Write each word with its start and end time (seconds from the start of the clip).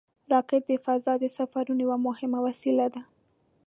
راکټ 0.31 0.61
د 0.69 0.71
فضا 0.85 1.13
د 1.19 1.25
سفرونو 1.37 1.81
یوه 1.85 1.97
مهمه 2.07 2.39
وسیله 2.47 2.85
ده 2.93 3.01